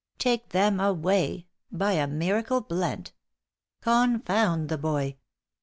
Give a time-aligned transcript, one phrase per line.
[0.17, 1.45] Take them away!
[1.71, 3.11] 'By a miracle blent!'
[3.81, 5.17] Confound the boy!